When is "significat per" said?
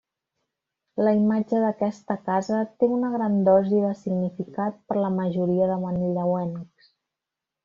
4.03-4.99